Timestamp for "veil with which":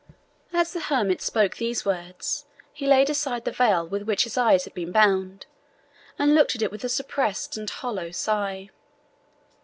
3.51-4.23